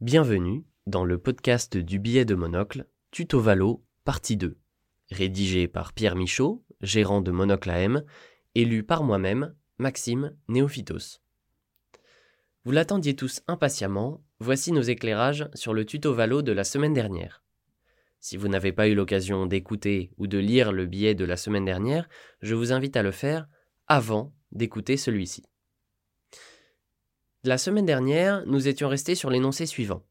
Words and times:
Bienvenue 0.00 0.64
dans 0.86 1.04
le 1.04 1.18
podcast 1.18 1.76
du 1.76 1.98
billet 1.98 2.24
de 2.24 2.36
monocle, 2.36 2.86
Tuto 3.10 3.40
Valo, 3.40 3.84
partie 4.04 4.36
2. 4.36 4.56
Rédigé 5.10 5.66
par 5.66 5.92
Pierre 5.92 6.14
Michaud, 6.14 6.64
gérant 6.80 7.20
de 7.20 7.32
Monocle 7.32 7.68
AM, 7.70 8.04
et 8.54 8.64
lu 8.64 8.84
par 8.84 9.02
moi-même, 9.02 9.56
Maxime 9.78 10.36
Néophytos. 10.46 11.18
Vous 12.62 12.70
l'attendiez 12.70 13.16
tous 13.16 13.42
impatiemment, 13.48 14.22
voici 14.38 14.70
nos 14.70 14.82
éclairages 14.82 15.48
sur 15.54 15.74
le 15.74 15.84
tuto 15.84 16.14
Valo 16.14 16.42
de 16.42 16.52
la 16.52 16.62
semaine 16.62 16.94
dernière. 16.94 17.42
Si 18.20 18.36
vous 18.36 18.46
n'avez 18.46 18.70
pas 18.70 18.86
eu 18.86 18.94
l'occasion 18.94 19.46
d'écouter 19.46 20.12
ou 20.16 20.28
de 20.28 20.38
lire 20.38 20.70
le 20.70 20.86
billet 20.86 21.16
de 21.16 21.24
la 21.24 21.36
semaine 21.36 21.64
dernière, 21.64 22.08
je 22.40 22.54
vous 22.54 22.72
invite 22.72 22.96
à 22.96 23.02
le 23.02 23.10
faire 23.10 23.48
avant 23.88 24.32
d'écouter 24.52 24.96
celui-ci. 24.96 25.42
La 27.48 27.56
semaine 27.56 27.86
dernière, 27.86 28.44
nous 28.44 28.68
étions 28.68 28.90
restés 28.90 29.14
sur 29.14 29.30
l'énoncé 29.30 29.64
suivant. 29.64 30.04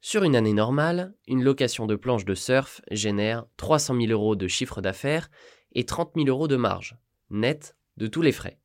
Sur 0.00 0.22
une 0.22 0.36
année 0.36 0.52
normale, 0.52 1.12
une 1.26 1.42
location 1.42 1.86
de 1.86 1.96
planche 1.96 2.24
de 2.24 2.36
surf 2.36 2.82
génère 2.92 3.46
300 3.56 3.96
000 4.00 4.12
euros 4.12 4.36
de 4.36 4.46
chiffre 4.46 4.80
d'affaires 4.80 5.28
et 5.72 5.84
30 5.84 6.12
000 6.14 6.28
euros 6.28 6.46
de 6.46 6.54
marge, 6.54 6.96
net 7.30 7.74
de 7.96 8.06
tous 8.06 8.22
les 8.22 8.30
frais. 8.30 8.60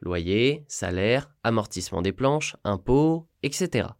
Loyer, 0.00 0.64
salaire, 0.66 1.30
amortissement 1.44 2.02
des 2.02 2.10
planches, 2.10 2.56
impôts, 2.64 3.28
etc. 3.44 3.90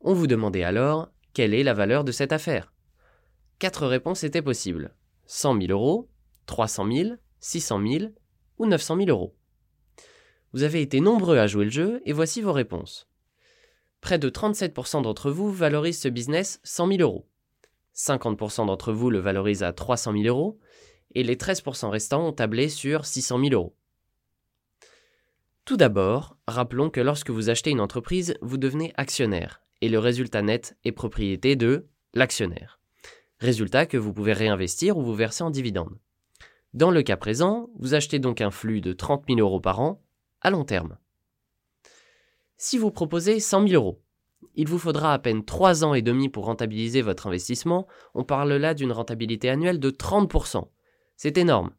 On 0.00 0.14
vous 0.14 0.28
demandait 0.28 0.62
alors 0.62 1.08
quelle 1.32 1.52
est 1.52 1.64
la 1.64 1.74
valeur 1.74 2.04
de 2.04 2.12
cette 2.12 2.32
affaire. 2.32 2.72
Quatre 3.58 3.88
réponses 3.88 4.22
étaient 4.22 4.40
possibles. 4.40 4.94
100 5.26 5.62
000 5.62 5.72
euros, 5.72 6.08
300 6.46 6.92
000, 6.92 7.10
600 7.40 7.88
000 7.88 8.04
ou 8.58 8.66
900 8.66 8.98
000 8.98 9.08
euros. 9.08 9.34
Vous 10.52 10.64
avez 10.64 10.82
été 10.82 11.00
nombreux 11.00 11.38
à 11.38 11.46
jouer 11.46 11.64
le 11.64 11.70
jeu 11.70 12.02
et 12.04 12.12
voici 12.12 12.40
vos 12.42 12.52
réponses. 12.52 13.08
Près 14.00 14.18
de 14.18 14.28
37% 14.28 15.02
d'entre 15.02 15.30
vous 15.30 15.52
valorisent 15.52 16.00
ce 16.00 16.08
business 16.08 16.60
100 16.64 16.88
000 16.88 17.00
euros. 17.02 17.28
50% 17.94 18.66
d'entre 18.66 18.92
vous 18.92 19.10
le 19.10 19.18
valorisent 19.18 19.62
à 19.62 19.72
300 19.72 20.12
000 20.12 20.24
euros 20.24 20.58
et 21.14 21.22
les 21.22 21.36
13% 21.36 21.88
restants 21.88 22.26
ont 22.26 22.32
tablé 22.32 22.68
sur 22.68 23.04
600 23.04 23.40
000 23.40 23.52
euros. 23.52 23.76
Tout 25.64 25.76
d'abord, 25.76 26.36
rappelons 26.48 26.90
que 26.90 27.00
lorsque 27.00 27.30
vous 27.30 27.50
achetez 27.50 27.70
une 27.70 27.80
entreprise, 27.80 28.34
vous 28.40 28.56
devenez 28.56 28.92
actionnaire 28.96 29.62
et 29.80 29.88
le 29.88 29.98
résultat 29.98 30.42
net 30.42 30.76
est 30.84 30.92
propriété 30.92 31.56
de 31.56 31.86
l'actionnaire. 32.14 32.80
Résultat 33.38 33.86
que 33.86 33.96
vous 33.96 34.12
pouvez 34.12 34.32
réinvestir 34.32 34.98
ou 34.98 35.02
vous 35.02 35.14
verser 35.14 35.44
en 35.44 35.50
dividende. 35.50 35.96
Dans 36.74 36.90
le 36.90 37.02
cas 37.02 37.16
présent, 37.16 37.70
vous 37.78 37.94
achetez 37.94 38.18
donc 38.18 38.40
un 38.40 38.50
flux 38.50 38.80
de 38.80 38.92
30 38.92 39.24
000 39.28 39.40
euros 39.40 39.60
par 39.60 39.80
an 39.80 40.02
à 40.40 40.50
long 40.50 40.64
terme. 40.64 40.96
Si 42.56 42.78
vous 42.78 42.90
proposez 42.90 43.40
100 43.40 43.68
000 43.68 43.82
euros, 43.82 44.02
il 44.54 44.68
vous 44.68 44.78
faudra 44.78 45.14
à 45.14 45.18
peine 45.18 45.44
3 45.44 45.84
ans 45.84 45.94
et 45.94 46.02
demi 46.02 46.28
pour 46.28 46.46
rentabiliser 46.46 47.02
votre 47.02 47.26
investissement, 47.26 47.86
on 48.14 48.24
parle 48.24 48.52
là 48.54 48.74
d'une 48.74 48.92
rentabilité 48.92 49.48
annuelle 49.48 49.80
de 49.80 49.90
30%. 49.90 50.68
C'est 51.16 51.38
énorme. 51.38 51.70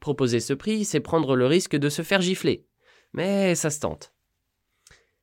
Proposer 0.00 0.40
ce 0.40 0.52
prix, 0.52 0.84
c'est 0.84 1.00
prendre 1.00 1.36
le 1.36 1.46
risque 1.46 1.76
de 1.76 1.88
se 1.88 2.02
faire 2.02 2.20
gifler. 2.20 2.66
Mais 3.12 3.54
ça 3.54 3.70
se 3.70 3.80
tente. 3.80 4.12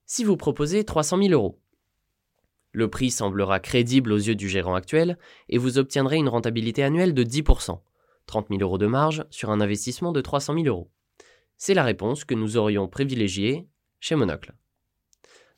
Si 0.05 0.23
vous 0.23 0.37
proposez 0.37 0.83
300 0.83 1.17
000 1.17 1.29
euros, 1.29 1.59
le 2.71 2.89
prix 2.89 3.09
semblera 3.09 3.59
crédible 3.59 4.11
aux 4.11 4.17
yeux 4.17 4.35
du 4.35 4.49
gérant 4.49 4.75
actuel 4.75 5.17
et 5.49 5.57
vous 5.57 5.77
obtiendrez 5.77 6.17
une 6.17 6.27
rentabilité 6.27 6.83
annuelle 6.83 7.13
de 7.13 7.23
10%, 7.23 7.79
30 8.25 8.47
000 8.49 8.61
euros 8.61 8.77
de 8.77 8.87
marge 8.87 9.25
sur 9.29 9.49
un 9.49 9.61
investissement 9.61 10.11
de 10.11 10.21
300 10.21 10.55
000 10.55 10.65
euros. 10.65 10.91
C'est 11.57 11.73
la 11.73 11.83
réponse 11.83 12.25
que 12.25 12.35
nous 12.35 12.57
aurions 12.57 12.87
privilégiée 12.87 13.67
chez 13.99 14.15
Monocle. 14.15 14.53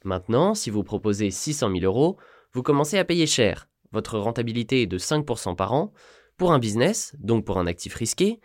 Maintenant, 0.03 0.53
si 0.53 0.69
vous 0.69 0.83
proposez 0.83 1.31
600 1.31 1.71
000 1.71 1.83
euros, 1.83 2.17
vous 2.53 2.63
commencez 2.63 2.97
à 2.97 3.05
payer 3.05 3.27
cher. 3.27 3.67
Votre 3.91 4.19
rentabilité 4.19 4.83
est 4.83 4.87
de 4.87 4.97
5% 4.97 5.55
par 5.55 5.73
an 5.73 5.91
pour 6.37 6.51
un 6.51 6.59
business, 6.59 7.15
donc 7.19 7.45
pour 7.45 7.57
un 7.57 7.67
actif 7.67 7.95
risqué, 7.95 8.39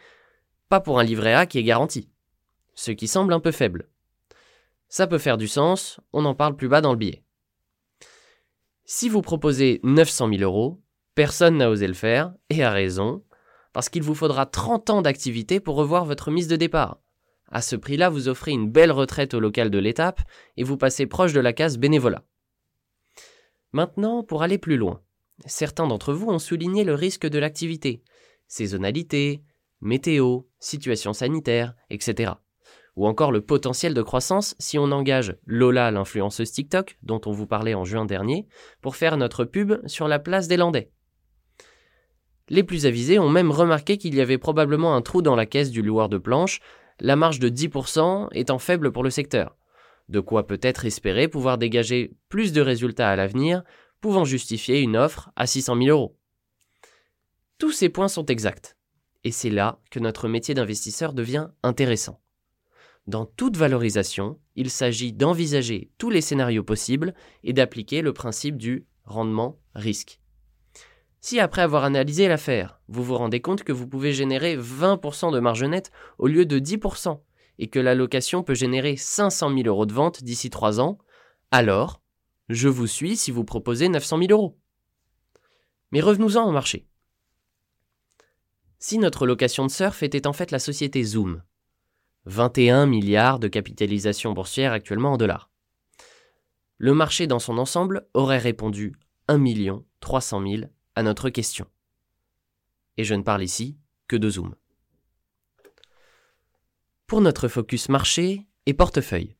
pas 0.68 0.80
pour 0.80 0.98
un 0.98 1.04
livret 1.04 1.34
A 1.34 1.46
qui 1.46 1.58
est 1.58 1.64
garanti. 1.64 2.08
Ce 2.74 2.90
qui 2.90 3.06
semble 3.06 3.34
un 3.34 3.40
peu 3.40 3.52
faible. 3.52 3.88
Ça 4.88 5.06
peut 5.06 5.18
faire 5.18 5.36
du 5.36 5.48
sens, 5.48 6.00
on 6.12 6.24
en 6.24 6.34
parle 6.34 6.56
plus 6.56 6.68
bas 6.68 6.80
dans 6.80 6.92
le 6.92 6.98
billet. 6.98 7.22
Si 8.84 9.08
vous 9.08 9.22
proposez 9.22 9.80
900 9.84 10.30
000 10.30 10.42
euros, 10.42 10.80
personne 11.14 11.58
n'a 11.58 11.70
osé 11.70 11.86
le 11.86 11.94
faire, 11.94 12.32
et 12.50 12.62
a 12.64 12.70
raison, 12.70 13.22
parce 13.72 13.88
qu'il 13.88 14.02
vous 14.02 14.14
faudra 14.14 14.46
30 14.46 14.90
ans 14.90 15.02
d'activité 15.02 15.60
pour 15.60 15.76
revoir 15.76 16.04
votre 16.04 16.30
mise 16.30 16.48
de 16.48 16.56
départ. 16.56 16.98
À 17.52 17.60
ce 17.60 17.76
prix-là, 17.76 18.08
vous 18.08 18.28
offrez 18.28 18.50
une 18.50 18.70
belle 18.70 18.90
retraite 18.90 19.34
au 19.34 19.40
local 19.40 19.70
de 19.70 19.78
l'étape 19.78 20.22
et 20.56 20.64
vous 20.64 20.78
passez 20.78 21.06
proche 21.06 21.34
de 21.34 21.40
la 21.40 21.52
case 21.52 21.76
bénévolat. 21.76 22.24
Maintenant, 23.72 24.22
pour 24.22 24.42
aller 24.42 24.56
plus 24.56 24.78
loin, 24.78 25.02
certains 25.44 25.86
d'entre 25.86 26.14
vous 26.14 26.30
ont 26.30 26.38
souligné 26.38 26.82
le 26.82 26.94
risque 26.94 27.26
de 27.26 27.38
l'activité, 27.38 28.02
saisonnalité, 28.48 29.42
météo, 29.82 30.40
situation 30.60 31.12
sanitaire, 31.12 31.74
etc. 31.90 32.32
Ou 32.96 33.06
encore 33.06 33.32
le 33.32 33.42
potentiel 33.42 33.92
de 33.92 34.02
croissance 34.02 34.54
si 34.58 34.78
on 34.78 34.90
engage 34.90 35.36
Lola, 35.44 35.90
l'influenceuse 35.90 36.52
TikTok, 36.52 36.98
dont 37.02 37.20
on 37.26 37.32
vous 37.32 37.46
parlait 37.46 37.74
en 37.74 37.84
juin 37.84 38.06
dernier, 38.06 38.46
pour 38.80 38.96
faire 38.96 39.18
notre 39.18 39.44
pub 39.44 39.74
sur 39.86 40.08
la 40.08 40.18
place 40.18 40.48
des 40.48 40.56
Landais. 40.56 40.90
Les 42.48 42.62
plus 42.62 42.86
avisés 42.86 43.18
ont 43.18 43.30
même 43.30 43.50
remarqué 43.50 43.98
qu'il 43.98 44.14
y 44.14 44.20
avait 44.20 44.38
probablement 44.38 44.94
un 44.94 45.02
trou 45.02 45.20
dans 45.22 45.36
la 45.36 45.46
caisse 45.46 45.70
du 45.70 45.82
loueur 45.82 46.08
de 46.08 46.18
planches 46.18 46.60
la 47.02 47.16
marge 47.16 47.40
de 47.40 47.48
10% 47.48 48.28
étant 48.32 48.60
faible 48.60 48.92
pour 48.92 49.02
le 49.02 49.10
secteur. 49.10 49.56
De 50.08 50.20
quoi 50.20 50.46
peut-être 50.46 50.84
espérer 50.84 51.26
pouvoir 51.26 51.58
dégager 51.58 52.12
plus 52.28 52.52
de 52.52 52.60
résultats 52.60 53.10
à 53.10 53.16
l'avenir, 53.16 53.64
pouvant 54.00 54.24
justifier 54.24 54.80
une 54.80 54.96
offre 54.96 55.30
à 55.34 55.46
600 55.46 55.76
000 55.76 55.88
euros. 55.88 56.16
Tous 57.58 57.72
ces 57.72 57.88
points 57.88 58.08
sont 58.08 58.26
exacts. 58.26 58.76
Et 59.24 59.32
c'est 59.32 59.50
là 59.50 59.80
que 59.90 59.98
notre 59.98 60.28
métier 60.28 60.54
d'investisseur 60.54 61.12
devient 61.12 61.48
intéressant. 61.64 62.20
Dans 63.08 63.26
toute 63.26 63.56
valorisation, 63.56 64.38
il 64.54 64.70
s'agit 64.70 65.12
d'envisager 65.12 65.90
tous 65.98 66.10
les 66.10 66.20
scénarios 66.20 66.62
possibles 66.62 67.14
et 67.42 67.52
d'appliquer 67.52 68.00
le 68.00 68.12
principe 68.12 68.56
du 68.56 68.86
rendement-risque. 69.04 70.20
Si 71.24 71.38
après 71.38 71.62
avoir 71.62 71.84
analysé 71.84 72.26
l'affaire, 72.26 72.80
vous 72.88 73.04
vous 73.04 73.16
rendez 73.16 73.40
compte 73.40 73.62
que 73.62 73.70
vous 73.70 73.86
pouvez 73.86 74.12
générer 74.12 74.56
20% 74.56 75.32
de 75.32 75.38
marge 75.38 75.62
nette 75.62 75.92
au 76.18 76.26
lieu 76.26 76.44
de 76.44 76.58
10%, 76.58 77.20
et 77.60 77.68
que 77.68 77.78
la 77.78 77.94
location 77.94 78.42
peut 78.42 78.56
générer 78.56 78.96
500 78.96 79.54
000 79.54 79.68
euros 79.68 79.86
de 79.86 79.92
vente 79.92 80.24
d'ici 80.24 80.50
3 80.50 80.80
ans, 80.80 80.98
alors, 81.52 82.02
je 82.48 82.68
vous 82.68 82.88
suis 82.88 83.16
si 83.16 83.30
vous 83.30 83.44
proposez 83.44 83.88
900 83.88 84.18
000 84.18 84.32
euros. 84.32 84.58
Mais 85.92 86.00
revenons-en 86.00 86.44
au 86.48 86.50
marché. 86.50 86.88
Si 88.80 88.98
notre 88.98 89.24
location 89.24 89.64
de 89.64 89.70
surf 89.70 90.02
était 90.02 90.26
en 90.26 90.32
fait 90.32 90.50
la 90.50 90.58
société 90.58 91.04
Zoom, 91.04 91.44
21 92.24 92.86
milliards 92.86 93.38
de 93.38 93.46
capitalisation 93.46 94.32
boursière 94.32 94.72
actuellement 94.72 95.12
en 95.12 95.18
dollars, 95.18 95.50
le 96.78 96.94
marché 96.94 97.28
dans 97.28 97.38
son 97.38 97.58
ensemble 97.58 98.08
aurait 98.12 98.38
répondu 98.38 98.96
1 99.28 99.40
300 100.00 100.42
000 100.44 100.62
à 100.94 101.02
notre 101.02 101.30
question. 101.30 101.66
Et 102.96 103.04
je 103.04 103.14
ne 103.14 103.22
parle 103.22 103.42
ici 103.42 103.78
que 104.08 104.16
de 104.16 104.28
Zoom. 104.28 104.54
Pour 107.06 107.20
notre 107.20 107.48
focus 107.48 107.88
marché 107.88 108.46
et 108.66 108.74
portefeuille, 108.74 109.36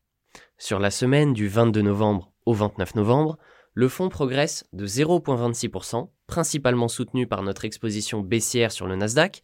sur 0.59 0.79
la 0.79 0.91
semaine 0.91 1.33
du 1.33 1.49
22 1.49 1.83
novembre 1.83 2.33
au 2.47 2.55
29 2.55 2.95
novembre, 2.95 3.39
le 3.75 3.89
fonds 3.89 4.09
progresse 4.09 4.65
de 4.73 4.87
0,26%, 4.87 6.11
principalement 6.27 6.89
soutenu 6.89 7.27
par 7.27 7.43
notre 7.43 7.65
exposition 7.65 8.21
baissière 8.21 8.73
sur 8.73 8.87
le 8.87 8.97
Nasdaq. 8.97 9.41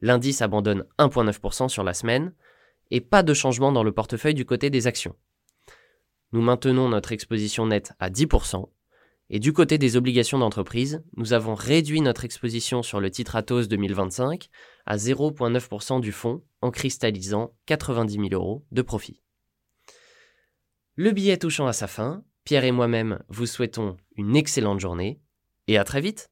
L'indice 0.00 0.42
abandonne 0.42 0.84
1,9% 0.98 1.68
sur 1.68 1.84
la 1.84 1.94
semaine, 1.94 2.34
et 2.90 3.00
pas 3.00 3.22
de 3.22 3.32
changement 3.32 3.72
dans 3.72 3.82
le 3.82 3.92
portefeuille 3.92 4.34
du 4.34 4.44
côté 4.44 4.68
des 4.68 4.86
actions. 4.86 5.16
Nous 6.32 6.42
maintenons 6.42 6.88
notre 6.88 7.12
exposition 7.12 7.66
nette 7.66 7.92
à 7.98 8.10
10%, 8.10 8.68
et 9.30 9.38
du 9.38 9.52
côté 9.52 9.78
des 9.78 9.96
obligations 9.96 10.38
d'entreprise, 10.38 11.02
nous 11.16 11.32
avons 11.32 11.54
réduit 11.54 12.00
notre 12.00 12.24
exposition 12.24 12.82
sur 12.82 13.00
le 13.00 13.10
titre 13.10 13.36
Atos 13.36 13.68
2025 13.68 14.48
à 14.84 14.96
0,9% 14.96 16.00
du 16.00 16.12
fonds 16.12 16.42
en 16.60 16.70
cristallisant 16.70 17.54
90 17.66 18.14
000 18.14 18.28
euros 18.32 18.64
de 18.72 18.82
profit. 18.82 19.22
Le 20.96 21.12
billet 21.12 21.38
touchant 21.38 21.66
à 21.66 21.72
sa 21.72 21.86
fin, 21.86 22.24
Pierre 22.44 22.64
et 22.64 22.72
moi-même 22.72 23.22
vous 23.28 23.46
souhaitons 23.46 23.96
une 24.16 24.36
excellente 24.36 24.80
journée 24.80 25.20
et 25.66 25.78
à 25.78 25.84
très 25.84 26.00
vite 26.00 26.28